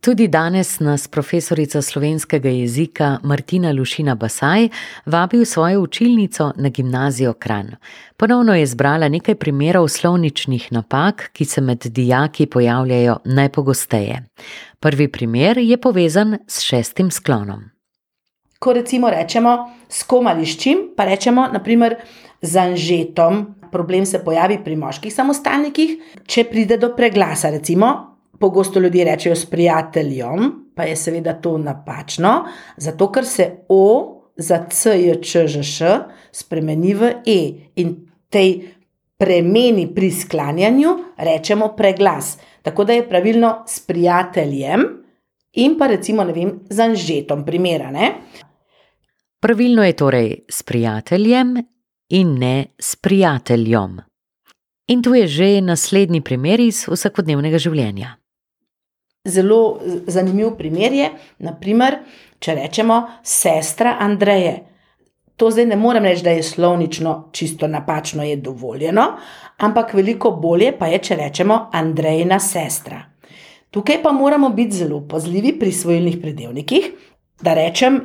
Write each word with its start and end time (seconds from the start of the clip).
Tudi 0.00 0.28
danes 0.28 0.78
nas 0.80 1.08
profesorica 1.08 1.82
slovenskega 1.82 2.48
jezika 2.48 3.18
Martina 3.22 3.72
Lušina 3.72 4.14
Basaj 4.14 4.68
vabi 5.06 5.38
v 5.38 5.44
svojo 5.44 5.80
učilnico 5.80 6.52
na 6.56 6.68
gimnazijo 6.68 7.32
Kran. 7.32 7.74
Ponovno 8.16 8.54
je 8.54 8.66
zbrala 8.66 9.08
nekaj 9.08 9.34
primerov 9.34 9.88
slovničnih 9.88 10.72
napak, 10.72 11.30
ki 11.32 11.44
se 11.44 11.60
med 11.60 11.78
dijaki 11.84 12.46
pojavljajo 12.46 13.16
najpogosteje. 13.24 14.24
Prvi 14.80 15.08
primer 15.08 15.58
je 15.58 15.76
povezan 15.76 16.38
s 16.48 16.60
šestim 16.60 17.10
sklonom. 17.10 17.64
Ko 18.58 18.72
recimo 18.72 19.10
rečemo 19.10 19.70
s 19.88 20.02
kom 20.02 20.26
ali 20.26 20.46
s 20.46 20.56
čim, 20.62 20.78
pa 20.96 21.04
rečemo 21.04 21.48
naprimer 21.52 21.96
z 22.42 22.56
anžetom. 22.56 23.54
Problem 23.72 24.06
se 24.06 24.24
pojavi 24.24 24.64
pri 24.64 24.76
moških 24.76 25.14
samostalnikih, 25.14 25.90
če 26.26 26.44
pride 26.44 26.78
do 26.78 26.94
preglasa, 26.96 27.50
recimo 27.50 28.09
Pogosto 28.40 28.80
ljudje 28.80 29.04
rečejo 29.04 29.36
s 29.36 29.46
prijateljem, 29.46 30.50
pa 30.74 30.82
je 30.88 30.96
seveda 30.96 31.34
to 31.40 31.58
napačno, 31.58 32.44
zato 32.76 33.10
ker 33.12 33.26
se 33.26 33.50
O 33.68 33.84
za 34.36 34.64
C, 34.70 34.96
J, 34.96 35.20
Č, 35.20 35.46
Ž, 35.46 35.60
Š 35.60 35.90
spremeni 36.32 36.94
v 36.94 37.10
E 37.26 37.40
in 37.76 37.96
tej 38.32 38.62
premeni 39.20 39.84
pri 39.94 40.10
sklanjanju 40.10 40.96
rečemo 41.16 41.74
preglas. 41.76 42.38
Tako 42.62 42.84
da 42.84 42.92
je 42.92 43.08
pravilno 43.08 43.64
s 43.68 43.80
prijateljem 43.80 44.86
in 45.52 45.76
pa 45.78 45.86
recimo 45.86 46.24
vem, 46.24 46.60
z 46.70 46.80
anžetom, 46.80 47.44
primera. 47.44 47.90
Ne? 47.90 48.12
Pravilno 49.40 49.84
je 49.84 49.92
torej 49.92 50.38
s 50.48 50.62
prijateljem 50.62 51.56
in 52.08 52.38
ne 52.38 52.66
s 52.78 52.96
prijateljem. 52.96 54.00
In 54.86 55.02
tu 55.02 55.14
je 55.14 55.26
že 55.26 55.60
naslednji 55.60 56.20
primer 56.20 56.60
iz 56.60 56.86
vsakodnevnega 56.88 57.58
življenja. 57.58 58.16
Zelo 59.24 59.78
zanimiv 60.06 60.54
primer 60.58 60.92
je, 60.92 61.10
naprimer, 61.38 61.98
če 62.40 62.54
rečemo 62.56 63.02
sestra 63.22 63.98
Andreje. 64.00 64.54
To 65.36 65.50
zdaj 65.52 65.66
ne 65.66 65.76
morem 65.76 66.04
reči, 66.04 66.24
da 66.24 66.32
je 66.36 66.42
slovnično 66.42 67.30
čisto 67.32 67.68
napačno, 67.68 68.24
je 68.24 68.36
dovoljeno, 68.36 69.04
ampak 69.58 69.94
veliko 69.94 70.30
bolje 70.30 70.72
pa 70.78 70.88
je, 70.88 70.98
če 70.98 71.16
rečemo 71.16 71.68
Andrejna 71.72 72.40
sestra. 72.40 73.02
Tukaj 73.70 74.02
pa 74.02 74.12
moramo 74.12 74.48
biti 74.48 74.76
zelo 74.76 75.02
pazljivi 75.08 75.52
pri 75.58 75.72
svojilnih 75.72 76.18
predelnikih, 76.22 76.90
da 77.42 77.54
rečem, 77.54 78.00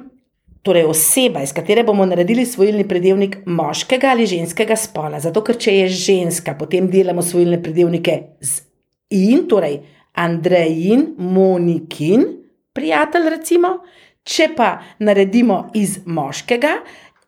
torej 0.62 0.86
oseba, 0.90 1.42
iz 1.42 1.54
katere 1.54 1.84
bomo 1.84 2.06
naredili 2.06 2.46
svojilni 2.46 2.88
predelnik 2.88 3.38
moškega 3.46 4.12
ali 4.12 4.26
ženskega 4.26 4.76
spola. 4.76 5.20
Zato, 5.20 5.44
ker 5.44 5.58
če 5.58 5.80
je 5.80 5.90
ženska, 5.90 6.56
potem 6.60 6.92
delamo 6.92 7.22
svojilne 7.22 7.64
predelnike 7.64 8.22
z 8.42 8.66
in, 9.10 9.48
torej. 9.48 9.80
Andrejin, 10.16 11.16
Monikin, 11.18 12.26
prijatelj, 12.74 13.30
recimo. 13.30 13.78
Če 14.26 14.50
pa 14.58 14.70
naredimo 15.06 15.68
iz 15.78 16.00
moškega, 16.06 16.80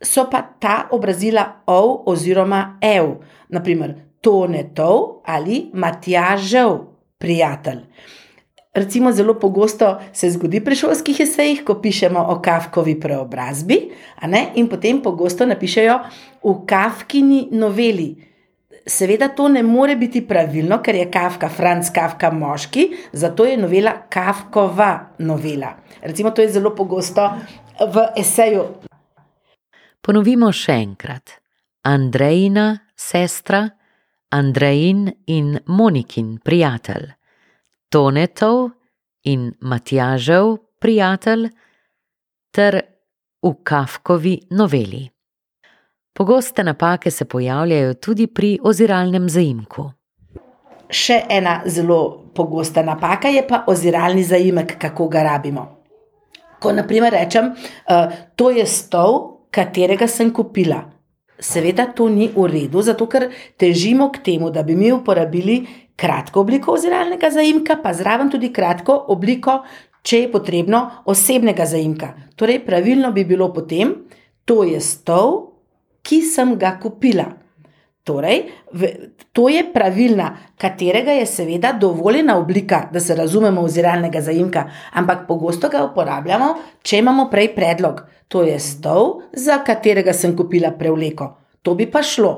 so 0.01 0.25
pa 0.31 0.41
ta 0.59 0.87
obrazila 0.91 1.43
ov 1.69 2.07
oziroma 2.09 2.79
ev, 2.81 3.19
naprimer 3.53 3.93
tonetov 4.21 5.21
ali 5.25 5.67
matjažev, 5.73 6.79
prijatelj. 7.21 7.83
Recimo, 8.77 9.11
zelo 9.11 9.33
pogosto 9.39 9.97
se 10.13 10.29
zgodi 10.29 10.59
pri 10.61 10.75
šolskih 10.75 11.19
esejih, 11.19 11.63
ko 11.65 11.79
pišemo 11.81 12.21
o 12.29 12.35
Kafkovi 12.41 12.93
preobrazbi, 12.99 13.77
in 14.55 14.67
potem 14.69 15.01
pogosto 15.01 15.45
napišejo 15.45 15.95
v 16.43 16.53
Kafkini 16.65 17.47
noveli. 17.51 18.26
Seveda 18.87 19.27
to 19.35 19.49
ne 19.49 19.63
more 19.63 19.95
biti 19.95 20.21
pravilno, 20.27 20.79
ker 20.79 20.95
je 20.95 21.09
Kafka, 21.11 21.49
Franz 21.49 21.89
Kafka, 21.93 22.31
moški, 22.31 22.87
zato 23.13 23.45
je 23.45 23.57
novela 23.57 23.91
Kafkova 24.09 25.15
novela. 25.19 25.73
Recimo, 26.01 26.31
to 26.31 26.41
je 26.41 26.49
zelo 26.49 26.71
pogosto 26.75 27.25
v 27.93 28.05
eseju. 28.15 28.63
Ponovimo 30.01 30.53
še 30.55 30.77
enkrat: 30.79 31.35
Andrejina, 31.83 32.77
sestra, 32.95 33.65
Andrejin 34.31 35.09
in 35.27 35.57
Monikin, 35.67 36.37
prijatelj, 36.39 37.11
Tonetov 37.91 38.69
in 39.27 39.51
Matjažev, 39.59 40.55
prijatelj, 40.79 41.49
ter 42.55 42.81
v 43.43 43.53
Kafkovi 43.63 44.39
noveli. 44.55 45.03
Pogoste 46.17 46.63
napake 46.63 47.11
se 47.11 47.25
pojavljajo 47.25 47.93
tudi 47.93 48.25
pri 48.27 48.55
oziralnem 48.63 49.27
zaimku. 49.29 49.83
Še 50.89 51.17
ena 51.29 51.59
zelo 51.69 51.97
pogosta 52.33 52.81
napaka 52.81 53.29
je 53.29 53.43
pa 53.45 53.59
oziralni 53.69 54.23
zaimek, 54.25 54.79
kako 54.81 55.05
ga 55.13 55.21
rabimo. 55.27 55.65
Ko 56.57 56.71
naprimer 56.73 57.13
rečem, 57.13 57.51
uh, 57.53 58.15
to 58.35 58.49
je 58.49 58.65
stol, 58.65 59.19
katerega 59.53 60.07
sem 60.09 60.31
kupila. 60.33 60.79
Seveda 61.37 61.85
to 61.93 62.07
ni 62.09 62.31
v 62.33 62.47
redu, 62.49 62.81
zato 62.81 63.05
ker 63.05 63.27
težimo 63.61 64.07
k 64.09 64.23
temu, 64.25 64.49
da 64.49 64.63
bi 64.65 64.73
mi 64.75 64.89
uporabili 64.91 65.59
kratko 65.95 66.41
obliko 66.41 66.73
oziralnega 66.79 67.29
zaimka, 67.29 67.77
pa 67.83 67.91
zraven 67.93 68.31
tudi 68.33 68.49
kratko 68.53 68.95
obliko, 69.13 69.59
če 70.01 70.23
je 70.23 70.31
potrebno, 70.33 70.81
osebnega 71.05 71.69
zaimka. 71.69 72.09
Torej, 72.33 72.63
pravilno 72.65 73.13
bi 73.13 73.25
bilo 73.25 73.51
potem, 73.53 73.93
to 74.49 74.63
je 74.65 74.81
stol, 74.81 75.56
ki 76.07 76.21
sem 76.23 76.55
ga 76.59 76.77
kupila. 76.79 77.27
Torej, 78.07 78.45
to 79.35 79.49
je 79.51 79.65
pravilna, 79.73 80.29
katerega 80.55 81.11
je 81.11 81.25
seveda 81.27 81.73
dovoljena 81.75 82.37
oblika, 82.39 82.85
da 82.91 82.99
se 83.03 83.15
razumemo 83.15 83.61
oziralnega 83.67 84.21
zaimka, 84.21 84.63
ampak 84.93 85.25
pogosto 85.27 85.67
ga 85.69 85.83
uporabljamo, 85.83 86.53
če 86.81 87.01
imamo 87.03 87.27
prej 87.29 87.51
predlog. 87.55 88.05
To 88.31 88.45
je 88.47 88.55
stol, 88.63 89.21
za 89.35 89.59
katerega 89.67 90.13
sem 90.15 90.37
kupila 90.37 90.71
prevleko. 90.79 91.33
To 91.67 91.75
bi 91.75 91.89
pa 91.91 92.03
šlo. 92.03 92.33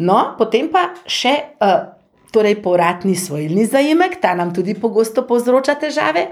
No, 0.00 0.18
potem 0.38 0.70
pa 0.72 0.88
še 1.04 1.32
uh, 1.60 1.92
torej 2.32 2.56
povratni 2.64 3.12
svojilni 3.16 3.66
zaimek, 3.68 4.16
ta 4.20 4.32
nam 4.34 4.54
tudi 4.56 4.72
pogosto 4.74 5.26
povzroča 5.28 5.76
težave. 5.76 6.30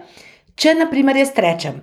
Če 0.56 0.72
naprimer 0.78 1.20
jaz 1.20 1.36
rečem, 1.36 1.82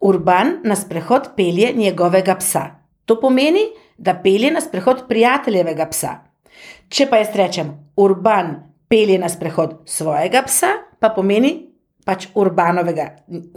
Urban 0.00 0.60
na 0.64 0.78
sprehod 0.78 1.34
pelje 1.36 1.74
njegovega 1.74 2.38
psa. 2.38 2.79
To 3.10 3.16
pomeni, 3.20 3.64
da 3.98 4.14
pelje 4.22 4.52
na 4.54 4.60
sprehod 4.62 5.08
prijateljevega 5.08 5.86
psa. 5.90 6.10
Če 6.94 7.08
pa 7.10 7.18
jaz 7.18 7.32
rečem, 7.34 7.72
urban 7.98 8.52
pelje 8.86 9.16
na 9.18 9.26
sprehod 9.28 9.80
svojega 9.90 10.44
psa, 10.46 10.68
pa 11.02 11.10
pomeni 11.16 11.50
pač 12.06 12.28
urbanovega, 12.38 13.08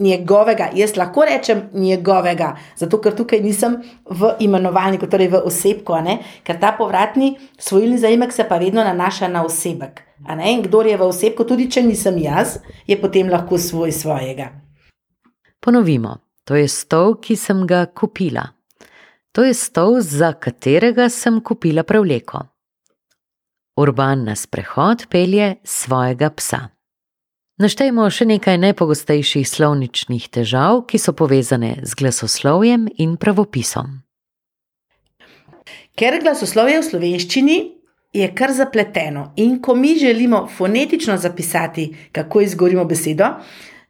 njegovega. 0.02 0.72
Jaz 0.74 0.96
lahko 0.98 1.28
rečem 1.30 1.62
njegovega, 1.74 2.56
zato 2.82 2.98
ker 2.98 3.14
tukaj 3.14 3.44
nisem 3.46 3.76
v 4.10 4.32
imenovalniku, 4.48 5.06
torej 5.06 5.30
v 5.36 5.44
osebku, 5.46 6.00
ker 6.44 6.60
ta 6.60 6.74
povratni 6.80 7.36
svojilni 7.58 8.02
zajemek 8.02 8.34
se 8.34 8.48
pa 8.50 8.58
vedno 8.58 8.82
nanaša 8.84 9.30
na 9.30 9.46
osebek. 9.46 10.02
In 10.34 10.66
kdo 10.66 10.82
je 10.82 10.98
v 10.98 11.12
osebku, 11.12 11.46
tudi 11.46 11.70
če 11.70 11.86
nisem 11.86 12.18
jaz, 12.18 12.58
je 12.88 12.98
potem 12.98 13.30
lahko 13.30 13.62
svoj 13.62 13.94
svojega. 13.94 14.50
Ponovimo, 15.62 16.18
to 16.44 16.58
je 16.58 16.68
stol, 16.68 17.20
ki 17.22 17.38
sem 17.38 17.68
ga 17.70 17.86
kupila. 17.86 18.50
To 19.34 19.44
je 19.44 19.54
stol, 19.54 19.98
za 20.02 20.34
katerega 20.34 21.10
sem 21.10 21.42
kupila 21.42 21.84
prevleko. 21.84 22.46
Urban 23.78 24.24
na 24.24 24.36
sprehod 24.36 25.08
pelje 25.10 25.56
svojega 25.64 26.30
psa. 26.30 26.70
Naštejmo 27.58 28.06
še 28.14 28.28
nekaj 28.30 28.60
najpogostejših 28.62 29.48
slovničnih 29.50 30.30
težav, 30.30 30.84
ki 30.86 31.02
so 31.02 31.16
povezane 31.18 31.80
z 31.82 31.98
glasoslovjem 31.98 32.86
in 33.02 33.18
pravopisom. 33.18 34.04
Ker 35.98 36.20
glasoslovje 36.22 36.82
v 36.82 36.88
slovenščini 36.92 37.58
je 38.14 38.30
kar 38.38 38.54
zapleteno 38.54 39.32
in 39.42 39.58
ko 39.62 39.74
mi 39.74 39.96
želimo 39.98 40.46
fonetično 40.46 41.18
zapisati, 41.18 41.90
kako 42.12 42.42
izgovorimo 42.42 42.86
besedo, 42.86 43.34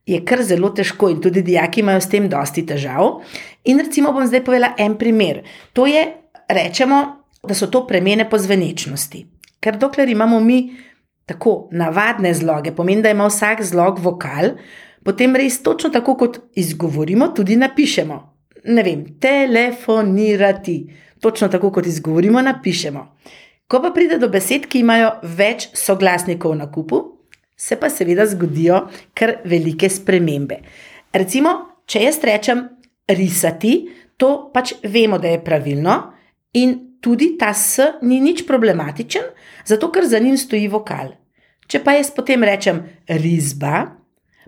je 0.06 0.20
kar 0.26 0.44
zelo 0.44 0.70
težko 0.76 1.10
in 1.10 1.22
tudi 1.22 1.42
dijaki 1.42 1.82
imajo 1.82 2.02
s 2.02 2.10
tem 2.10 2.30
dosti 2.30 2.66
težav. 2.68 3.22
In 3.64 3.80
recimo 3.80 4.12
bom 4.14 4.28
zdaj 4.28 4.44
povedala 4.44 4.74
en 4.78 4.98
primer. 4.98 5.44
To 5.74 5.88
je, 5.88 6.04
rečemo, 6.50 7.04
da 7.44 7.56
so 7.56 7.68
to 7.68 7.86
premene 7.88 8.30
po 8.30 8.38
zvenečnosti. 8.38 9.26
Ker 9.60 9.78
dokler 9.80 10.10
imamo 10.10 10.40
mi 10.40 10.76
tako 11.26 11.70
navadne 11.72 12.34
zloge, 12.34 12.74
pomeni, 12.76 13.02
da 13.02 13.10
ima 13.10 13.28
vsak 13.28 13.64
zlog 13.64 14.00
vokal, 14.00 14.58
potem 15.04 15.36
res 15.36 15.62
točno 15.64 15.90
tako, 15.90 16.18
kot 16.20 16.40
izgovorimo, 16.60 17.30
tudi 17.36 17.56
napišemo. 17.56 18.20
Ne 18.66 18.84
vem, 18.84 19.06
telefonirati. 19.20 20.78
Točno 21.20 21.48
tako, 21.48 21.72
kot 21.72 21.88
izgovorimo, 21.88 22.42
napišemo. 22.42 23.06
Ko 23.68 23.80
pa 23.82 23.94
pride 23.96 24.18
do 24.20 24.28
besed, 24.28 24.68
ki 24.68 24.84
imajo 24.84 25.14
več 25.24 25.70
soglasnikov 25.80 26.56
na 26.60 26.68
kupu, 26.72 27.00
se 27.56 27.76
pa 27.80 27.90
seveda 27.90 28.26
zgodijo 28.26 28.88
kar 29.14 29.36
velike 29.46 29.90
spremembe. 29.90 30.60
Recimo, 31.14 31.54
če 31.86 32.04
jaz 32.08 32.20
rečem 32.24 32.66
risati, 33.08 33.74
to 34.18 34.50
pač 34.54 34.76
vemo, 34.84 35.20
da 35.20 35.28
je 35.34 35.42
pravilno, 35.44 35.98
in 36.54 37.00
tudi 37.04 37.34
ta 37.38 37.54
S 37.54 38.00
ni 38.02 38.22
nič 38.24 38.46
problematičen, 38.48 39.26
zato 39.66 39.92
ker 39.92 40.08
za 40.08 40.20
njim 40.20 40.38
stoji 40.38 40.68
vokal. 40.72 41.14
Če 41.68 41.84
pa 41.84 41.98
jaz 41.98 42.12
potem 42.16 42.44
rečem 42.44 42.84
risba, 43.08 43.84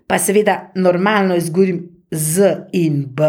pa 0.08 0.20
seveda 0.22 0.72
normalno 0.76 1.36
izgovorim 1.36 1.84
z 2.12 2.70
in 2.78 3.04
b, 3.10 3.28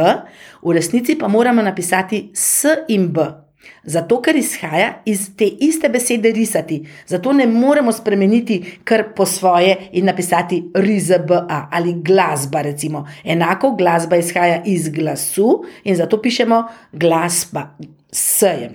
v 0.62 0.74
resnici 0.76 1.16
pa 1.18 1.28
moramo 1.28 1.62
napisati 1.62 2.30
s 2.34 2.66
in 2.88 3.08
b. 3.12 3.45
Zato, 3.84 4.20
ker 4.22 4.36
izhaja 4.36 5.02
iz 5.04 5.28
te 5.36 5.46
iste 5.46 5.88
besede 5.88 6.32
risati. 6.32 6.80
Zato 7.06 7.32
ne 7.32 7.46
moremo 7.46 7.92
spremeniti 7.92 8.62
kar 8.84 9.04
po 9.14 9.26
svoje 9.26 9.76
in 9.92 10.04
napisati 10.04 10.62
rizba 10.74 11.68
ali 11.70 11.94
glasba. 11.94 12.62
Recimo. 12.62 13.06
Enako 13.24 13.70
glasba 13.78 14.16
izhaja 14.16 14.62
iz 14.66 14.88
glasu 14.88 15.64
in 15.84 15.96
zato 15.96 16.22
pišemo 16.22 16.64
glasba, 16.92 17.76
sejem. 18.12 18.74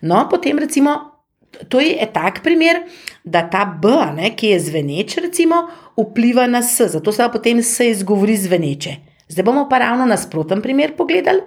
No, 0.00 0.28
potem 0.30 0.58
recimo. 0.58 1.16
To 1.68 1.80
je 1.80 2.06
tak 2.12 2.42
primer, 2.42 2.82
da 3.24 3.40
ta 3.48 3.64
B, 3.64 3.88
ne, 4.16 4.34
ki 4.36 4.50
je 4.50 4.58
zveneč, 4.60 5.14
recimo, 5.24 5.62
vpliva 5.96 6.44
na 6.46 6.60
S, 6.62 6.90
zato 6.92 7.12
se 7.12 7.24
potem 7.32 7.62
S 7.62 7.80
izgovori 7.80 8.36
zveneče. 8.36 8.96
Zdaj 9.28 9.44
bomo 9.44 9.64
pa 9.70 9.78
ravno 9.78 10.04
nasproten 10.04 10.60
primer 10.62 10.92
pogledali. 10.96 11.40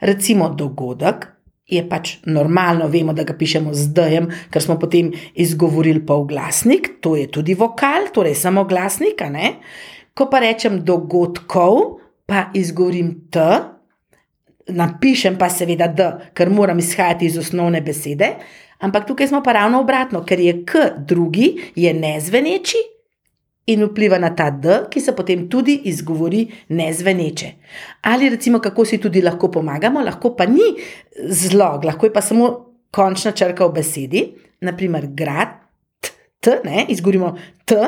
Recimo, 0.00 0.48
dogodek, 0.48 1.26
je 1.66 1.80
pač 1.88 2.18
normalno, 2.28 2.88
vemo, 2.92 3.14
da 3.16 3.24
ga 3.24 3.34
pišemo 3.36 3.72
z 3.74 3.92
D-jem, 3.96 4.28
ker 4.52 4.62
smo 4.62 4.76
potem 4.80 5.12
izgovorili 5.34 6.02
polglasnik, 6.06 6.98
to 7.00 7.16
je 7.16 7.28
tudi 7.32 7.56
vokal, 7.56 8.10
torej 8.12 8.36
samo 8.36 8.66
glasnik. 8.68 9.22
Ko 10.14 10.28
pa 10.30 10.42
rečem 10.44 10.82
dogodkov, 10.84 12.00
pa 12.28 12.50
izgovorim 12.54 13.14
T, 13.32 13.40
napišem 14.68 15.38
pa 15.40 15.48
seveda 15.52 15.88
D, 15.88 16.10
ker 16.36 16.52
moram 16.52 16.78
izhajati 16.78 17.26
iz 17.26 17.38
osnovne 17.40 17.80
besede. 17.84 18.36
Ampak 18.84 19.06
tukaj 19.08 19.32
smo 19.32 19.40
pa 19.42 19.56
ravno 19.56 19.80
obratno, 19.80 20.24
ker 20.24 20.40
je 20.40 20.60
K 20.68 20.90
drugi, 20.98 21.72
je 21.74 21.94
nezveneči, 21.94 22.93
in 23.66 23.84
vpliva 23.88 24.18
na 24.18 24.30
ta 24.36 24.50
D, 24.50 24.84
ki 24.90 25.00
se 25.00 25.14
potem 25.16 25.46
tudi 25.48 25.80
izgovori 25.88 26.44
nezveneče. 26.68 27.50
Ali 28.10 28.28
recimo, 28.28 28.60
kako 28.60 28.84
si 28.84 28.98
tudi 29.00 29.22
lahko 29.22 29.48
pomagamo, 29.50 30.02
lahko 30.04 30.34
pa 30.36 30.46
ni 30.46 30.74
zlog, 31.28 31.84
lahko 31.84 32.06
je 32.06 32.12
pa 32.12 32.20
samo 32.20 32.50
končna 32.94 33.32
črka 33.32 33.66
v 33.66 33.72
besedi, 33.74 34.24
naprimer 34.60 35.08
grad, 35.16 35.56
t, 36.40 36.58
ne, 36.64 36.86
izgovorimo 36.88 37.34
t. 37.64 37.78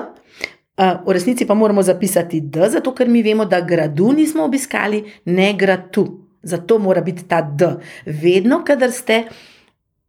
V 0.77 1.13
resnici 1.13 1.47
pa 1.49 1.55
moramo 1.55 1.83
zapisati 1.83 2.41
D, 2.41 2.69
zato 2.69 2.93
ker 2.93 3.09
mi 3.09 3.23
vemo, 3.25 3.45
da 3.49 3.63
gradu 3.65 4.11
nismo 4.13 4.45
obiskali, 4.45 5.05
ne 5.33 5.55
gradu. 5.57 6.05
Zato 6.43 6.79
mora 6.79 7.01
biti 7.01 7.25
ta 7.29 7.41
D. 7.43 7.69
Vedno, 8.05 8.61
kadar 8.65 8.93
ste 8.93 9.23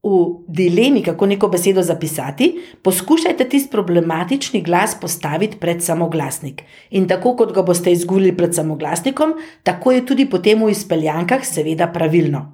v 0.07 0.19
dilemi, 0.48 1.01
kako 1.04 1.25
neko 1.25 1.48
besedo 1.51 1.81
zapisati, 1.83 2.48
poskušajte 2.83 3.50
tisti 3.50 3.71
problematični 3.71 4.62
glas 4.62 4.95
postaviti 5.01 5.57
pred 5.59 5.83
samoglasnik. 5.83 6.63
In 6.89 7.07
tako 7.07 7.36
kot 7.36 7.54
ga 7.56 7.62
boste 7.62 7.92
izgubili 7.92 8.31
pred 8.38 8.56
samoglasnikom, 8.56 9.33
tako 9.63 9.92
je 9.92 10.06
tudi 10.06 10.30
potem 10.30 10.63
v 10.63 10.71
izpeljankah, 10.71 11.45
seveda, 11.45 11.89
pravilno. 11.94 12.45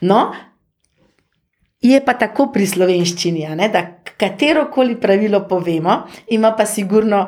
No, 0.00 0.32
je 1.80 2.00
pa 2.04 2.16
tako 2.18 2.50
pri 2.52 2.66
slovenščini, 2.66 3.46
ne, 3.56 3.68
da 3.68 3.84
katero 4.16 4.66
koli 4.72 4.96
pravilo 5.00 5.44
povemo, 5.48 6.02
ima 6.30 6.54
pa 6.56 6.66
sigurno. 6.66 7.26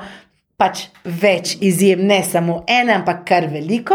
Pač 0.59 0.89
več 1.07 1.53
izjem, 1.63 2.01
ne 2.03 2.17
samo 2.27 2.65
ena, 2.67 2.97
ampak 2.99 3.21
kar 3.29 3.45
veliko. 3.47 3.95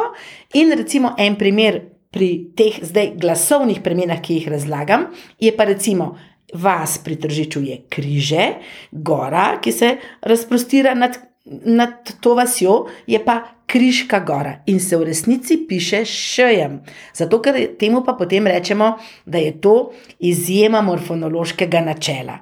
In 0.56 0.72
recimo 0.80 1.10
en 1.20 1.36
primer, 1.36 1.82
pri 2.14 2.54
teh 2.56 2.78
zdaj 2.86 3.16
glasovnih 3.18 3.82
premenah, 3.82 4.22
ki 4.22 4.40
jih 4.40 4.52
razlagam, 4.54 5.10
je 5.42 5.52
pa 5.56 5.66
recimo 5.66 6.14
vas 6.54 6.98
pri 7.02 7.16
tržiču 7.18 7.62
je 7.66 7.78
križe, 7.90 8.48
gora, 8.92 9.58
ki 9.62 9.72
se 9.72 9.96
razprostira 10.22 10.94
nad, 10.94 11.18
nad 11.66 12.14
to 12.22 12.36
vasjo, 12.38 12.86
je 13.08 13.20
pa 13.26 13.42
križka 13.66 14.20
gora 14.20 14.60
in 14.70 14.80
se 14.80 14.98
v 14.98 15.10
resnici 15.10 15.58
piše 15.68 16.04
šejem. 16.06 16.82
Zato, 17.14 17.42
ker 17.42 17.58
temu 17.80 18.04
pa 18.06 18.14
potem 18.14 18.48
rečemo, 18.48 18.98
da 19.26 19.42
je 19.42 19.56
to 19.62 19.92
izjema 20.20 20.82
morfonološkega 20.82 21.82
načela. 21.82 22.38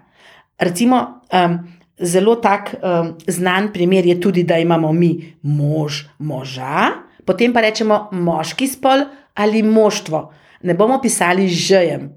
Recimo, 0.59 1.23
um, 1.31 1.59
zelo 1.97 2.35
tak 2.35 2.75
um, 2.75 3.15
znan 3.27 3.71
primer 3.73 4.05
je 4.05 4.19
tudi, 4.21 4.43
da 4.43 4.57
imamo 4.57 4.91
mi 4.93 5.33
mož, 5.41 6.03
moža, 6.19 7.00
potem 7.25 7.53
pa 7.53 7.61
rečemo 7.61 8.07
moški 8.11 8.67
spol 8.67 9.05
ali 9.33 9.63
moštvo. 9.63 10.31
Ne 10.63 10.73
bomo 10.73 10.99
pisali 11.01 11.47
žejem. 11.47 12.09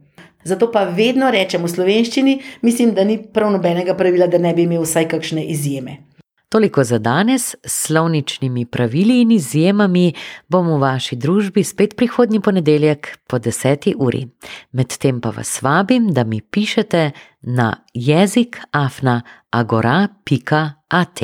Zato 0.44 0.72
pa 0.72 0.84
vedno 0.84 1.30
rečemo 1.30 1.66
v 1.66 1.72
slovenščini, 1.72 2.40
mislim, 2.62 2.92
da 2.94 3.04
ni 3.04 3.16
prav 3.32 3.52
nobenega 3.52 3.94
pravila, 3.96 4.26
da 4.26 4.38
ne 4.38 4.52
bi 4.54 4.68
imel 4.68 4.84
vsaj 4.84 5.08
kakšne 5.08 5.44
izjeme. 5.48 6.02
Toliko 6.54 6.84
za 6.84 6.98
danes, 6.98 7.54
s 7.64 7.86
slovničnimi 7.86 8.66
pravili 8.66 9.20
in 9.22 9.30
izjemami 9.30 10.12
bomo 10.48 10.76
v 10.76 10.80
vaši 10.80 11.16
družbi 11.16 11.64
spet 11.64 11.96
prihodnji 11.96 12.40
ponedeljek 12.40 13.08
po 13.26 13.38
10. 13.38 13.94
uri. 13.98 14.26
Medtem 14.72 15.20
pa 15.20 15.30
vas 15.30 15.62
vabim, 15.62 16.12
da 16.12 16.24
mi 16.24 16.40
pišete 16.40 17.10
na 17.42 17.76
jezik 17.94 18.60
afna 18.70 19.22
agora.at. 19.50 21.20